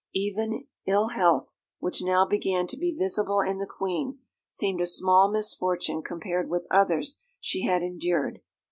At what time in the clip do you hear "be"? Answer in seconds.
2.75-2.91